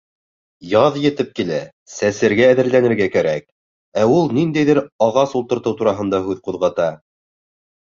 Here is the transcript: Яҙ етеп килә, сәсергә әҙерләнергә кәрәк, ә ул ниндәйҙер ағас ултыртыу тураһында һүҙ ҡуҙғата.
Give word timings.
Яҙ 0.69 0.95
етеп 1.01 1.35
килә, 1.39 1.59
сәсергә 1.95 2.47
әҙерләнергә 2.55 3.09
кәрәк, 3.17 3.45
ә 4.03 4.07
ул 4.15 4.35
ниндәйҙер 4.41 4.83
ағас 5.11 5.39
ултыртыу 5.43 5.79
тураһында 5.85 6.25
һүҙ 6.27 6.43
ҡуҙғата. 6.51 6.91